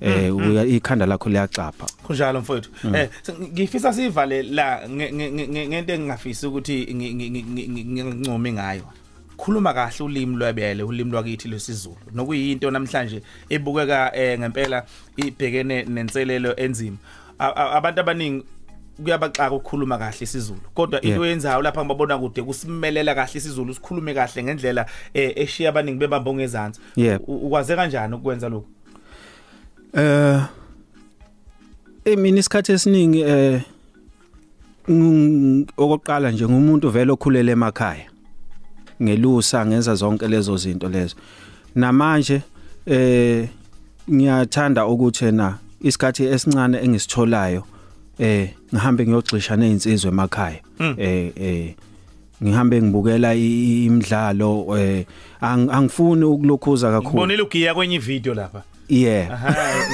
eh 0.00 0.34
uya- 0.36 0.66
ikhanda 0.66 1.06
lakho 1.06 1.28
liyacapha. 1.30 1.86
Kunjalo 2.02 2.40
mfowethu. 2.40 2.70
Eh 2.94 3.08
ngifisa 3.52 3.92
sivale 3.92 4.42
la 4.42 4.86
nge- 4.88 5.12
nge- 5.12 5.48
nge- 5.48 5.68
ngento 5.68 5.92
engingafisi 5.92 6.46
ukuthi 6.46 6.86
ngi- 6.94 7.14
ngi- 7.14 7.30
ngi- 7.30 7.68
ngi- 7.68 7.84
ngincome 7.84 8.52
ngayo. 8.52 8.82
Khuluma 9.36 9.72
kahle 9.74 10.04
ulimi 10.04 10.36
lwebele 10.36 10.82
ulimi 10.82 11.10
lwakithi 11.10 11.48
lwesizulu. 11.48 11.96
Nokuyinto 12.12 12.70
namhlanje 12.70 13.22
ebukeka 13.48 14.12
eh, 14.16 14.38
ngempela 14.38 14.84
ibhekene 15.16 15.84
nenselelo 15.84 16.56
enzima. 16.56 16.96
Abantu 17.38 18.00
abaningi 18.00 18.44
kuyabaxaka 19.02 19.54
ukukhuluma 19.54 19.98
kahle 19.98 20.18
isizulu. 20.20 20.60
Kodwa 20.74 21.00
into 21.00 21.26
yenzayo 21.26 21.62
lapha 21.62 21.84
ngibabona 21.84 22.18
kude 22.18 22.42
kusimelela 22.42 23.14
kahle 23.14 23.38
isizulu 23.38 23.74
sikhulume 23.74 24.14
kahle 24.14 24.42
ngendlela 24.42 24.86
eh, 25.14 25.32
eshiya 25.36 25.68
abaningi 25.68 25.98
Yeah. 26.96 27.20
U- 27.26 27.46
ukwaze 27.46 27.76
kanjani 27.76 28.14
ukwenza 28.14 28.48
lokho 28.48 28.66
Eh 29.92 30.40
emini 32.04 32.38
isikhathi 32.38 32.72
esiningi 32.72 33.20
eh 33.20 33.62
okokuqala 35.76 36.30
nje 36.30 36.48
ngumuntu 36.48 36.90
vele 36.90 37.12
okhulela 37.12 37.52
emakhaya. 37.52 38.06
Ngelusa 39.02 39.66
ngenza 39.66 39.94
zonke 39.94 40.28
lezo 40.28 40.56
zinto 40.56 40.88
lezo. 40.88 41.16
Namanje 41.74 42.42
eh 42.86 43.48
ngiyathanda 44.10 44.86
ukuthi 44.86 45.32
na 45.32 45.58
isikhathi 45.82 46.24
esincane 46.24 46.78
engisitholayo 46.78 47.62
eh 47.62 47.79
ngihambe 48.20 49.06
ngiyogxisha 49.06 49.56
nezinsizwe 49.56 50.08
emakhaya. 50.10 50.60
Eh 50.98 51.32
eh 51.36 51.74
ngihambe 52.42 52.82
ngibukela 52.82 53.34
imidlalo 53.34 54.78
eh 54.78 55.04
ang- 55.40 55.70
angifuni 55.72 56.24
ukulokhuza 56.24 56.90
kakhulu. 56.90 57.10
Ngibonile 57.12 57.42
ugiya 57.42 57.74
kwenye 57.74 57.94
ivideo 57.96 58.34
lapha. 58.34 58.62
Yeah. 58.88 59.30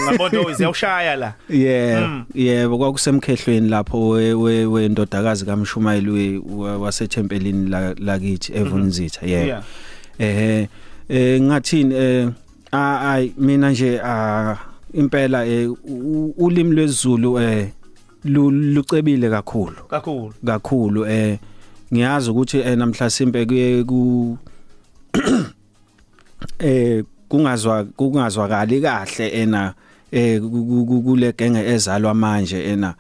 Ngabona 0.05 0.41
uyawushaya 0.41 1.17
la. 1.17 1.35
Yeah, 1.51 2.23
yebo 2.35 2.79
kwakusemkhehlweni 2.79 3.69
lapho 3.69 4.09
we- 4.09 4.35
we- 4.35 4.65
wendodakazi 4.67 5.45
kaMshumayeli 5.45 6.39
wasethempelini 6.81 7.69
la- 7.69 7.95
lakithi 7.95 8.53
eVunzitha, 8.55 9.27
Yeah. 9.27 9.47
yeah. 9.47 9.63
Eh 10.19 10.67
eh 11.09 11.41
ngathini 11.43 11.95
eh 11.95 12.29
ay 12.73 13.31
mina 13.39 13.71
nje 13.71 14.01
ah 14.05 14.57
impela 14.95 15.47
eh 15.47 15.69
ulimi 16.39 16.75
lwesiZulu 16.75 17.41
eh 17.41 17.69
lucebile 18.29 19.31
kakhulu. 19.31 19.77
Kakhulu. 19.91 20.35
kakhulu 20.47 21.07
eh 21.07 21.39
ngiyazi 21.95 22.31
ukuthi 22.31 22.59
eh, 22.59 22.77
namhla 22.79 23.11
simpe 23.11 23.47
kuye 23.47 23.85
ku 23.85 24.39
eh 26.59 27.05
kungazwa 27.29 27.85
kungazwakali 27.85 28.81
kahle 28.81 29.29
ena 29.29 29.75
eh 30.13 30.41
ku- 30.41 30.51
ku- 30.51 30.87
ku- 30.87 31.03
kule 31.03 31.33
genge 31.33 31.61
ezalwa 31.67 32.15
manje 32.15 32.65
ena 32.65 32.95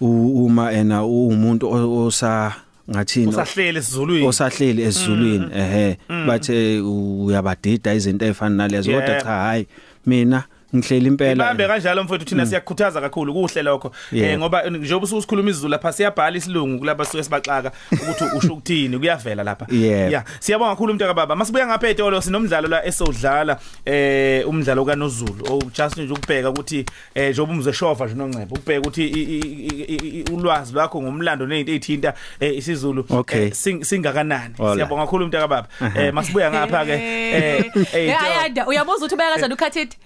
uma 0.00 0.72
ena 0.72 1.04
umuntu 1.04 1.68
osa 2.06 2.54
ngathini? 2.90 3.26
Usahlele 3.28 3.82
sizulwini. 3.82 4.26
osahleli 4.26 4.82
esizulwini 4.82 5.46
ehe. 5.54 5.98
bathe 6.26 6.80
uyabadida 6.80 7.94
izinto 7.94 8.24
ezifana 8.24 8.56
nalezo 8.56 8.92
kodwa 8.92 9.20
cha 9.22 9.28
hayi 9.30 9.66
mina 10.06 10.44
ngihleli 10.76 11.06
impela 11.06 11.32
Ibambe 11.44 11.66
kanjalo 11.66 12.04
mfowethu 12.04 12.24
thina 12.24 12.46
siyakukhuthaza 12.46 13.00
kakhulu 13.00 13.34
kuhle 13.34 13.62
lokho. 13.62 13.92
Yeah. 14.12 14.32
Eh 14.32 14.38
ngoba 14.38 14.62
njengoba 14.70 15.04
usukhuluma 15.06 15.50
isiZulu 15.50 15.70
lapha 15.70 15.92
siyabhala 15.92 16.36
isilungu 16.36 16.78
kulaba 16.78 17.04
suke 17.04 17.22
sibaxaka 17.22 17.72
ukuthi 17.92 18.24
usho 18.36 18.52
ukuthini 18.52 18.98
kuyavela 18.98 19.44
lapha. 19.44 19.66
Yeah. 19.70 20.10
Yeah. 20.10 20.24
Siyabonga 20.40 20.70
kakhulu 20.70 20.92
umntaka 20.92 21.14
baba. 21.14 21.36
Masibuya 21.36 21.66
ngapha 21.66 21.88
etolo 21.88 22.20
sinomdlalo 22.20 22.68
la 22.68 22.84
esodlala 22.86 23.58
eh 23.84 24.48
umdlalo 24.48 24.84
kaNozulu. 24.84 25.44
Oh 25.50 25.62
just 25.74 25.96
nje 25.96 26.12
ukubheka 26.12 26.50
ukuthi 26.50 26.84
eh 27.14 27.30
njengoba 27.30 27.52
umze 27.52 27.72
shova 27.72 28.04
nje 28.06 28.14
noncebo 28.14 28.54
ukubheka 28.54 28.80
ukuthi 28.80 29.06
i- 29.06 29.22
i- 29.22 29.94
i- 29.94 30.20
i- 30.20 30.24
ulwazi 30.32 30.72
lwakho 30.74 31.02
ngomlando 31.02 31.46
nezinto 31.46 31.72
ezithinta 31.72 32.14
eh, 32.40 32.56
isiZulu 32.58 33.04
Okay. 33.10 33.46
eh, 33.46 33.52
sing- 33.52 33.84
singakanani. 33.84 34.54
Alright. 34.58 34.74
Siyabonga 34.74 35.02
kakhulu 35.02 35.24
umntaka 35.24 35.48
baba. 35.48 35.68
Eh 35.96 36.12
masibuya 36.12 36.50
ngapha 36.50 36.84
ke 36.84 36.92
eh 36.92 37.64
Eh 37.92 38.08
eh, 38.08 38.22
ayanda 38.22 38.66
uyabuza 38.66 38.98
ukuthi 38.98 39.14
ubeka 39.14 39.30
kanjani 39.30 39.54
ukhathithi 39.54 39.96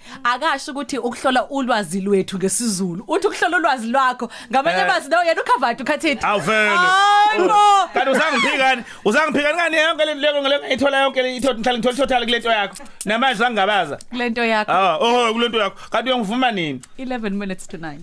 akasho 0.53 0.71
ukuthi 0.71 0.97
ukuhlola 0.97 1.49
ulwazi 1.49 2.01
lwethu 2.01 2.37
ngesizulu 2.37 3.03
uthi 3.07 3.27
ukuhlola 3.27 3.57
ulwazi 3.57 3.87
lwakho 3.87 4.29
ngamanye 4.51 4.77
Eh. 4.77 4.83
amazwi 4.83 5.09
nawe 5.09 5.27
yena 5.27 5.41
ukhavati 5.41 5.83
ukhathithi 5.83 6.25
Awuvele. 6.25 6.69
Hayibo. 6.69 7.53
Kanti 7.93 8.09
uzangiphikani? 8.11 8.83
Uzangiphikani 9.05 9.57
kani 9.57 9.77
yonke 9.77 10.05
le 10.05 10.13
leko 10.15 10.41
ngale 10.41 10.59
ngayithola 10.59 11.01
yonke 11.03 11.21
le 11.21 11.35
ithola 11.35 11.53
ngihlala 11.59 11.77
ngithola 11.77 11.97
total 11.97 12.25
kulento 12.25 12.49
yakho. 12.51 12.75
Namanje 13.05 13.37
zangigabaza. 13.39 13.97
lento 14.11 14.43
yakho 14.45 14.71
Ah, 14.71 14.97
oh 14.99 15.33
kulento 15.33 15.57
yakho. 15.59 15.75
Kanti 15.91 16.09
uyangivuma 16.09 16.51
nini? 16.51 16.81
11 16.97 17.29
minutes 17.33 17.67
to 17.67 17.77
9 17.77 17.99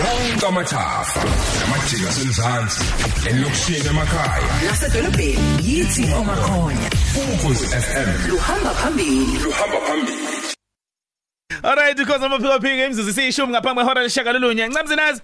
Wonke 0.00 0.46
amathafa 0.46 1.20
amajika 1.64 2.12
semzansi 2.12 2.80
elokishini 3.30 3.86
emakhaya 3.88 4.48
nasedolobheni 4.70 5.58
yithi 5.64 6.04
omakhonya 6.14 6.90
ukhozi 7.34 7.66
FM 7.66 8.28
luhamba 8.30 8.70
phambili 8.70 9.38
luhamba 9.44 9.80
phambili 9.80 10.18
Alright 11.62 11.96
because 11.96 12.22
amaphiko 12.24 12.60
phiko 12.60 12.84
imzuzu 12.86 13.12
siyishumi 13.12 13.52
ngaphambi 13.52 13.82
kwehora 13.82 14.02
leshagalolunye. 14.02 14.68
Ncamzinazi. 14.68 15.22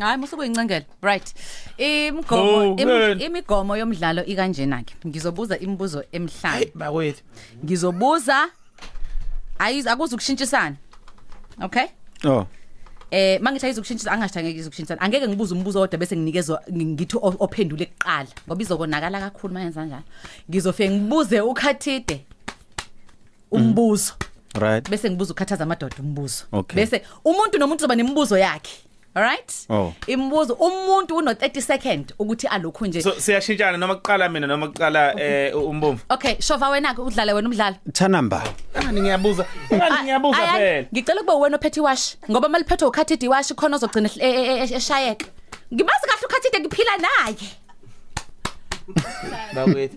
hayi 0.00 0.16
musu 0.18 0.36
kuyincengela 0.36 0.84
right. 1.02 1.34
Oh, 1.78 1.82
imigomo 1.82 2.76
im- 2.78 2.88
man. 2.88 3.20
imigomo 3.20 3.76
yomdlalo 3.76 4.24
ikanjena 4.24 4.82
ke 4.82 4.94
ngizobuza 5.06 5.58
imibuzo 5.58 6.04
emhlanje 6.12 6.72
Bakwethu. 6.74 7.22
ngizobuza 7.64 8.48
ayiz 9.58 9.86
akuze 9.86 10.14
ukushintshisana 10.14 10.76
okay? 11.62 11.86
Oh. 12.24 12.46
Eh 13.10 13.40
mangithi 13.40 13.66
ayizukushintsha 13.66 14.12
angasho 14.12 14.38
angeke 14.40 14.58
izukushintsha 14.58 15.00
angeke 15.00 15.28
ngibuze 15.28 15.54
umbuzo 15.54 15.80
odwa 15.80 15.98
bese 15.98 16.16
nginikezwa 16.16 16.62
ngithi 16.72 17.16
ophendule 17.22 17.86
kuqala 17.86 18.28
ngoba 18.48 18.62
izokonakala 18.62 19.20
kakhulu 19.20 19.54
mayenza 19.54 19.80
kanjalo 19.80 20.02
ngizofike 20.50 20.90
ngibuze 20.90 21.40
ukhathide 21.40 22.24
umbuzo. 23.50 24.12
Right 24.54 24.90
bese 24.90 25.10
ngibuza 25.10 25.32
ukhathaza 25.32 25.64
amadoda 25.64 25.96
umbuzo 26.00 26.44
Okay. 26.52 26.76
bese 26.76 27.02
umuntu 27.24 27.58
nomuntu 27.58 27.80
uzoba 27.84 27.94
nemibuzo 27.94 28.38
yakhe 28.38 28.72
alright 29.14 29.52
Oh. 29.70 29.92
imibuzo 30.06 30.54
umuntu 30.54 31.16
uno 31.16 31.32
30 31.32 31.60
second 31.60 32.12
ukuthi 32.18 32.46
alokhu 32.46 32.86
nje 32.86 33.02
So 33.02 33.12
siyashintshana 33.20 33.78
noma 33.78 33.94
kuqala 33.94 34.28
mina 34.28 34.46
noma 34.46 34.66
kuqala 34.66 35.14
eh 35.20 35.56
umbomvu. 35.56 36.02
okay 36.08 36.36
shova 36.40 36.68
wena 36.70 36.94
ke 36.94 37.00
udlale 37.02 37.32
wena 37.32 37.48
umdlalo 37.48 37.76
thanamba 37.92 38.42
Ngani 38.82 39.00
ngiyabuza? 39.00 39.46
Ngani 39.72 40.02
ngiyabuza 40.02 40.38
Ay- 40.38 40.48
ay- 40.48 40.58
phela? 40.58 40.88
ngicela 40.92 41.20
kube 41.20 41.32
wena 41.32 41.56
ophethe 41.56 41.80
iwash 41.80 42.16
ngoba 42.30 42.48
maliphethwe 42.48 42.88
ukhathide 42.88 43.26
iwash 43.26 43.52
khona 43.54 43.76
ozogcina 43.76 44.08
ehl- 44.08 44.22
e- 44.22 44.34
e- 44.34 44.64
e- 44.64 44.74
eshayeka 44.76 45.26
ngimazi 45.74 46.06
kahle 46.06 46.26
ukhathide 46.26 46.60
ngiphila 46.60 46.96
naye 46.96 47.36
bakwethu. 49.54 49.96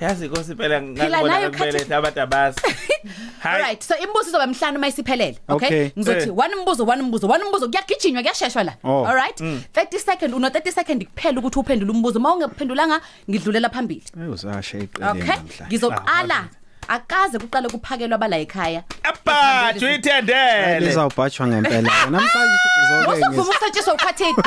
Yazi 0.00 0.24
inkosi 0.26 0.54
phela 0.54 0.80
Phela 0.80 1.08
ngakubona 1.08 1.34
nayo 1.34 1.50
kumele 1.50 1.78
khathi- 1.78 1.94
abantu 1.94 2.20
abasi. 2.20 2.60
Hayi. 3.42 3.54
Alright 3.62 3.82
so 3.82 3.94
imibuzo 3.96 4.28
izoba 4.28 4.44
emhlanu 4.44 4.78
mayisiphelele 4.78 5.38
okay? 5.48 5.66
Okay. 5.68 5.90
ngizothi 5.98 6.28
Eh. 6.28 6.36
one 6.38 6.54
umbuzo 6.54 6.84
one 6.86 7.02
umbuzo 7.02 7.28
one 7.28 7.44
umbuzo. 7.44 7.68
Kuyagijinywa 7.68 8.22
kuyasheshwa 8.22 8.62
la. 8.64 8.74
Oh. 8.84 9.06
alright? 9.06 9.40
30 9.40 9.98
second 9.98 10.34
uno 10.34 10.48
30 10.48 10.72
second 10.72 11.04
kuphela 11.06 11.38
ukuthi 11.40 11.58
uphendule 11.58 11.90
umbuzo. 11.90 12.20
Mawungephendulanga 12.20 13.00
ngidlulela 13.30 13.68
phambili. 13.70 14.02
Hey 14.18 14.28
uzasha 14.28 14.78
eqeleni 14.78 15.10
okay? 15.22 15.36
namhlanje. 15.36 15.64
ngizoqala 15.68 16.48
akaze 16.88 17.38
kuqale 17.38 17.68
kuphakelwa 17.68 18.14
abala 18.16 18.36
ekhaya 18.38 18.82
abhaji 19.02 19.84
uyithendele 19.84 20.80
Lizawubhatshwa 20.80 21.46
ngempela. 21.46 21.90
Namhlanje 22.10 22.56
zoke 22.88 23.12
Usuvuma 23.12 23.42
ukusetshenziswa 23.42 23.94
ukhathethi. 23.94 24.42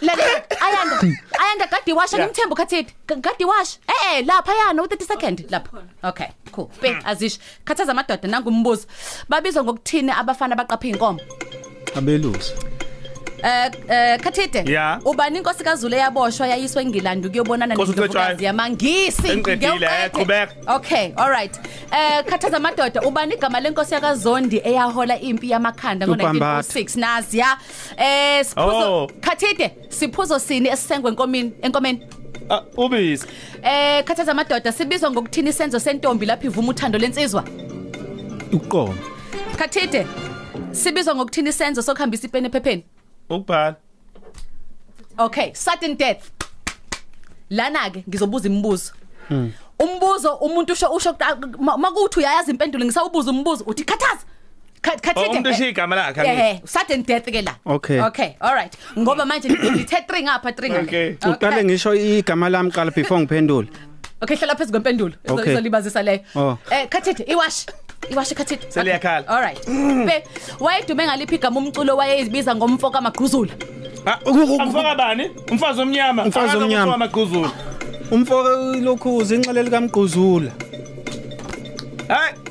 Lalela 0.00 0.42
ayanda 0.66 0.96
ayanda 1.42 1.66
gadi 1.66 1.92
washa 1.92 2.16
Yeah. 2.16 2.26
ngimthemba 2.28 2.54
ukhathethi. 2.54 2.94
Gadi 3.06 3.44
washa. 3.44 3.78
Eh 3.88 4.18
eh 4.18 4.26
lapha 4.26 4.52
yana 4.54 4.82
u 4.82 4.86
30 4.86 5.06
second 5.06 5.46
lapha. 5.50 5.82
Okay 6.02 6.28
cool. 6.52 6.70
Be 6.82 6.96
azish. 7.04 7.38
Khathaza 7.64 7.92
amadoda 7.92 8.28
nangumbuzo. 8.28 8.86
Babizwa 9.28 9.64
ngokuthini 9.64 10.12
abafana 10.12 10.56
baqapha 10.56 10.88
inkomo? 10.88 11.20
abelusi. 11.96 12.52
Eh 13.44 13.70
eh 13.88 14.18
Khathide. 14.20 14.64
Yeah. 14.70 15.00
Ubani 15.04 15.38
inkosi 15.38 15.64
kaZulu 15.64 15.94
eyaboshwa 15.94 16.46
yayiswe 16.48 16.82
eNgilandi 16.82 17.28
ukuyobonana 17.28 17.74
Nkosi 17.74 17.92
uCetshwayo. 17.92 18.36
yamangisi. 18.40 19.22
Sengiqedile, 19.22 19.86
eh, 19.86 19.90
Ngewuqede. 19.92 20.08
qhubeka. 20.08 20.74
Okay, 20.76 21.12
all 21.16 21.30
right. 21.30 21.56
Eh 21.92 22.24
khathaza 22.24 22.56
amadoda 22.56 23.00
ubani 23.02 23.34
igama 23.34 23.60
lenkosi 23.60 23.94
yakaZondi 23.94 24.60
eyahola 24.64 25.20
impi 25.20 25.50
yamakhanda 25.50 26.06
uPambatha. 26.06 26.62
ngo1906 26.62 26.96
nazi 27.00 27.38
ya. 27.38 27.58
Eh 27.96 28.44
siphuzo 28.44 29.02
Oh. 29.02 29.06
Khathide 29.20 29.70
siphuzo 29.88 30.38
sini 30.38 30.68
esisengwe 30.68 31.10
enkomini 31.10 31.52
enkomeni? 31.62 32.00
Ah, 32.50 32.62
ubisi 32.76 33.26
Eh 33.62 34.04
khathaza 34.04 34.32
amadoda 34.32 34.72
sibizwa 34.72 35.10
ngokuthini 35.10 35.50
isenzo 35.50 35.80
sentombi 35.80 36.26
lapho 36.26 36.46
ivuma 36.46 36.68
uthando 36.68 36.98
lensizwa. 36.98 37.44
Uqomo. 38.52 38.94
Khathide 39.58 40.06
sibizwa 40.72 41.14
ngokuthini 41.14 41.48
isenzo 41.50 41.82
sokuhambisa 41.82 42.26
ipeni 42.26 42.46
ephepheni. 42.46 42.84
Ukubhala 43.30 43.76
Okay, 45.18 45.52
sudden 45.54 45.94
death. 45.96 46.30
Lana 47.50 47.90
ke 47.90 48.02
ngizobuza 48.08 48.48
imibuzo. 48.48 48.92
Umbuzo 49.78 50.34
umuntu 50.42 50.72
usho 50.72 50.88
usho 50.90 51.14
ma- 51.58 51.76
makuthi 51.76 52.18
uyayazi 52.18 52.50
impendulo 52.50 52.84
ngisawubuza 52.84 53.30
umbuzo 53.30 53.64
uthi 53.66 53.84
khathaza. 53.84 54.24
Kha- 54.82 54.92
Oh, 54.92 54.98
Khathide. 55.00 55.30
umuntu 55.30 55.50
ushiya 55.50 55.68
igama 55.68 55.96
lakhe 55.96 56.20
angithi? 56.20 56.40
Eh, 56.40 56.60
sudden 56.66 57.02
death 57.02 57.24
ke 57.30 57.42
la. 57.42 57.54
Okay. 57.64 58.00
Okay, 58.00 58.36
all 58.40 58.54
right. 58.54 58.76
Ngoba 58.98 59.24
manje 59.24 59.48
ngithe 59.48 60.00
3 60.02 60.22
ngapha 60.22 60.50
3 60.52 60.68
ngale. 60.70 60.82
Okay. 60.82 61.14
Uqale 61.30 61.64
ngisho 61.64 61.94
igama 61.94 62.48
lami 62.50 62.70
qala 62.70 62.90
before 62.90 63.20
ngiphendule. 63.20 63.68
Okay, 64.20 64.36
hlala 64.36 64.56
phezulu 64.56 64.72
kwempendulo. 64.80 65.14
Okay. 65.28 65.52
Izolibazisa 65.52 66.02
leyo. 66.02 66.20
Oh. 66.34 66.58
Eh, 66.70 66.88
Khathide, 66.88 67.24
iwash. 67.30 67.66
Iwash 68.10 68.34
Khathide. 68.34 68.66
Seliyakhala. 68.68 69.26
All 69.28 69.40
right. 69.40 69.58
Be 70.06 70.22
wayedume 70.60 71.04
ngaliphi 71.06 71.34
igama 71.34 71.60
umculo 71.60 71.96
wayezibiza 71.96 72.54
ngomfo 72.56 72.90
kaMagquzula. 72.90 73.52
Ah, 74.06 74.18
Amfoka 74.60 74.94
bani? 74.94 75.30
Umfazi 75.50 75.80
omnyama. 75.80 76.24
Umfazi 76.24 76.48
Akazi 76.48 76.64
omnyama. 76.64 76.82
ukuthi 76.82 76.90
wamagquzulu. 76.92 77.50
Umfoka 78.10 78.48
lokhuzi 78.80 79.34
inxele 79.34 79.62
likamgquzula. 79.62 80.50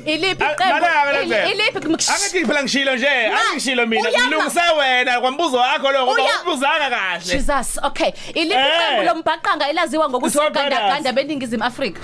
Hayi. 0.04 0.14
Iliphi 0.14 0.44
Ah, 0.44 0.52
iqembu? 0.52 0.80
balaka 0.80 1.10
ili- 1.10 1.18
lenzela. 1.18 1.50
Iliphi 1.50 1.78
kumksh- 1.78 2.10
Angithi 2.14 2.46
phela 2.46 2.62
ngishilo 2.62 2.96
nje, 2.96 3.08
angishilo 3.50 3.86
mina. 3.86 4.08
uyama. 4.08 4.26
Ngilungise 4.26 4.60
wena 4.78 5.20
kwambuzo 5.20 5.56
wakho 5.56 5.92
lo 5.92 6.06
ngoba 6.06 6.22
Uya- 6.22 6.42
ubuzanga 6.42 6.90
kahle. 6.90 7.24
Jesus 7.32 7.78
okay 7.82 8.10
iliphi 8.34 8.58
Eh. 8.58 8.76
iqembu 8.76 9.02
lombhaqanga 9.02 9.68
elaziwa 9.68 10.08
ngokuthi 10.08 10.32
Soul 10.36 10.46
ogandaganda 10.46 11.12
beningizimu 11.12 11.64
Afrika 11.64 12.00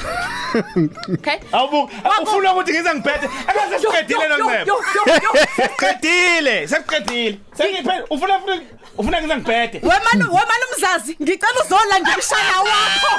okay 1.15 1.39
Awubuka, 1.53 1.95
Waku- 2.09 2.23
ufuna 2.23 2.53
ukuthi 2.53 2.73
ngize 2.73 2.95
ngiphethe. 2.95 3.29
Akaze 3.49 3.79
siqedile 3.79 4.25
Yo, 4.25 4.29
yo, 4.29 4.39
noncebo. 4.39 4.65
yo, 4.67 4.77
yo, 5.07 5.15
yo. 5.25 5.47
Siqedile, 5.57 6.69
sesiqedile. 6.69 7.39
Sengiphethe 7.57 8.05
ufuna 8.11 8.37
ufuna 8.39 8.61
ufuna 8.99 9.21
ngize 9.21 9.37
ngiphethe. 9.37 9.79
wemanu 9.83 10.25
wemanu 10.37 10.65
mzazi 10.77 11.17
ngicela 11.23 11.61
uzolanda 11.65 12.11
umshana 12.17 12.57
wakho 12.61 13.13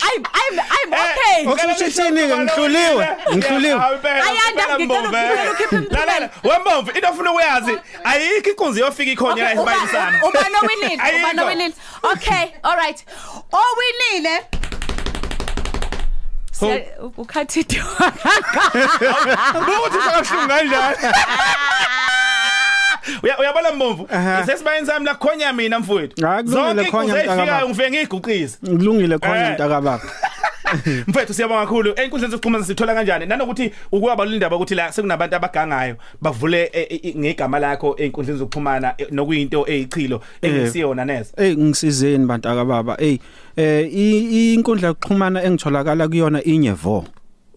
I'm 0.00 0.22
I'm 0.34 0.60
I'm 0.60 0.92
okay. 0.92 1.42
Eh, 1.42 1.48
ukuthini 1.48 2.28
ke 2.28 2.36
ngihluliwe, 2.36 3.06
ngihluliwe. 3.34 3.80
Ayanda, 4.04 4.64
ngicela 4.78 5.08
ukukhulula 5.08 5.50
ukhiphe. 5.52 5.76
Lalela, 5.90 6.30
wembomvu 6.44 6.90
into 6.96 7.08
ofuna 7.08 7.30
ukuyazi 7.32 7.78
ayikho 8.04 8.50
inkunzi 8.50 8.80
yofika 8.80 9.10
ikhona 9.10 9.42
la 9.42 9.52
esibayeni 9.52 9.88
sami. 9.88 10.18
ubani 10.28 10.56
owinile 10.62 11.02
ubani 11.18 11.40
owinile 11.40 11.74
okay 12.02 12.44
all 12.62 12.76
right. 12.76 13.04
Owinile? 13.52 14.44
Ukhathide 17.16 17.82
Ukuthi 19.68 19.98
sakabuhlungu 20.04 20.48
kanjani? 20.48 20.96
Uya 23.22 23.38
uyabona 23.38 23.72
mbomvu, 23.72 24.08
sami 24.86 25.04
la 25.06 25.14
khonya 25.14 25.52
mina 25.52 25.78
mfowethu. 25.78 26.14
Kulungile 26.16 26.44
Zonke 26.84 26.90
khonya, 26.90 27.14
baba. 27.26 27.62
ngifike 27.68 27.90
ngiguqize. 27.90 28.58
Ngilungile 28.68 29.18
khona 29.18 29.46
Eh. 29.48 29.52
mntaka 29.54 29.80
baba. 29.80 30.00
Mfethu 31.06 31.34
siyabonga 31.34 31.60
kakhulu. 31.60 31.92
Einkundleni 31.96 32.30
zokuxhumana 32.32 32.64
sithola 32.64 32.94
kanjani? 32.94 33.26
Nanokuthi 33.26 33.72
ukubalula 33.92 34.34
indaba 34.34 34.56
ukuthi 34.56 34.74
la 34.74 34.92
sekunabantu 34.92 35.36
abagangayo 35.36 35.96
bavule 36.20 36.70
eh, 36.72 36.86
eh, 37.04 37.16
ngegama 37.16 37.58
lakho 37.58 37.96
einkundleni 37.98 38.38
zokuxhumana 38.38 38.94
eh, 38.98 39.06
nokuyinto 39.10 39.64
eyichilo 39.68 40.20
engisiyona 40.42 41.04
neze. 41.04 41.32
Ey 41.36 41.56
ngisizeni 41.56 42.26
bantu 42.26 42.48
akababa. 42.48 42.96
Ey 43.00 43.18
eh 43.56 43.88
inkundla 44.54 44.88
yokuxhumana 44.88 45.42
engitholakala 45.42 46.08
kuyona 46.08 46.42
inyevo 46.44 47.04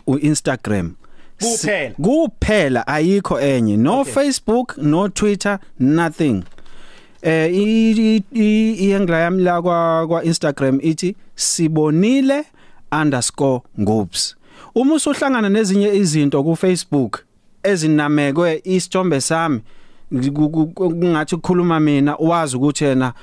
uInstagram. 0.08 0.96
Kuphela. 1.42 1.96
Kuphela 2.02 2.88
ayikho 2.88 3.40
enye. 3.42 3.78
No 3.78 4.00
Okay. 4.02 4.14
Facebook, 4.14 4.78
no 4.78 5.08
Twitter, 5.10 5.60
nothing. 5.80 6.44
Eh 7.24 7.54
iyengla 8.34 9.20
yami 9.20 9.44
la 9.44 9.62
kwa 9.62 10.08
kwa 10.08 10.24
Instagram 10.24 10.80
ithi 10.82 11.16
sibonile_ngobs. 12.92 14.36
Uma 14.76 14.94
usuhlangana 14.96 15.50
nezinye 15.50 15.96
izinto 15.96 16.44
ku 16.44 16.56
Facebook 16.56 17.24
ezinamekwe 17.64 18.62
isithombe 18.64 19.22
sami 19.22 19.62
ku- 20.34 20.50
ku- 20.50 20.68
kungathi 20.74 21.36
ukukhuluma 21.36 21.80
mina 21.80 22.16
wazi 22.16 22.58
ukuthi 22.58 22.84
yena 22.86 23.14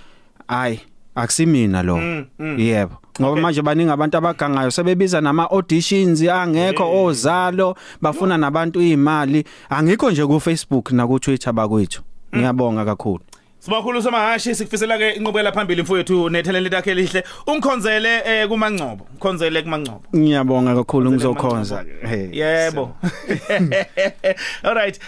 hayi 0.49 0.81
akusimina 1.15 1.83
lo 1.83 1.97
Mm, 1.97 2.25
mm. 2.39 2.59
yebo 2.61 2.97
ngoba 3.21 3.33
Okay. 3.33 3.43
manje 3.43 3.63
baningi 3.63 3.91
abantu 3.91 4.17
abagangayo 4.19 4.71
sebebiza 4.71 5.21
nama 5.21 5.51
auditions 5.51 6.23
angekho 6.23 7.05
ozalo 7.05 7.75
bafuna 8.03 8.39
nabantu 8.39 8.81
imali 8.81 9.45
angikho 9.71 10.11
nje 10.11 10.27
ku 10.27 10.41
Facebook 10.41 10.93
na 10.93 11.07
ku 11.07 11.19
Twitter 11.19 11.53
bakwethu 11.53 12.03
ngiyabonga 12.37 12.85
kakhulu 12.85 13.21
Sibakhulu 13.61 14.03
somahashi 14.03 14.55
sikufisela 14.55 14.99
ke 14.99 15.11
inqubekela 15.11 15.53
phambili 15.53 15.83
mfowethu 15.83 16.31
nethalente 16.31 16.71
lakhe 16.71 16.95
lihle. 16.95 17.25
Ungikhonzele 17.47 18.23
eh 18.27 18.49
kuMangcobo. 18.49 19.07
Khonzele 19.19 19.63
kuMangcobo. 19.63 20.03
ngiyabonga 20.17 20.75
kakhulu 20.75 21.11
ngizokhonza 21.13 21.85
Hey. 22.03 22.09
hey 22.31 22.39
Yebo. 22.39 22.91
All 24.65 24.75
right. 24.75 24.99